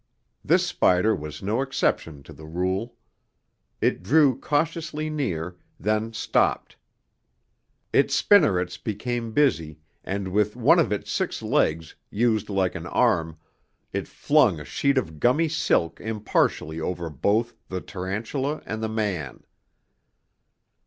This 0.43 0.65
spider 0.65 1.15
was 1.15 1.43
no 1.43 1.61
exception 1.61 2.23
to 2.23 2.33
the 2.33 2.47
rule. 2.47 2.95
It 3.81 4.01
drew 4.01 4.35
cautiously 4.39 5.11
near, 5.11 5.57
then 5.79 6.11
stopped. 6.11 6.75
Its 7.93 8.15
spinnerets 8.15 8.79
became 8.79 9.31
busy, 9.31 9.77
and 10.03 10.29
with 10.29 10.55
one 10.55 10.79
of 10.79 10.91
its 10.91 11.11
six 11.11 11.43
legs, 11.43 11.93
used 12.09 12.49
like 12.49 12.73
an 12.73 12.87
arm, 12.87 13.37
it 13.93 14.07
flung 14.07 14.59
a 14.59 14.65
sheet 14.65 14.97
of 14.97 15.19
gummy 15.19 15.47
silk 15.47 15.99
impartially 16.01 16.79
over 16.79 17.11
both 17.11 17.53
the 17.69 17.79
tarantula 17.79 18.63
and 18.65 18.81
the 18.81 18.89
man. 18.89 19.43